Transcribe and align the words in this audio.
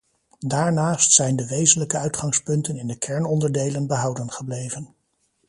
Daarnaast 0.39 1.11
zijn 1.11 1.35
de 1.35 1.47
wezenlijke 1.47 1.97
uitgangspunten 1.97 2.75
in 2.77 2.87
de 2.87 2.97
kernonderdelen 2.97 3.87
behouden 3.87 4.31
gebleven. 4.31 4.95